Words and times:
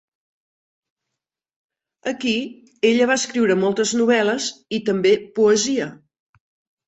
Aquí 2.11 2.33
ella 2.89 3.09
va 3.11 3.17
escriure 3.21 3.57
moltes 3.65 3.93
novel·les 3.99 4.47
i 4.79 4.79
també 4.89 5.11
poesia. 5.41 5.89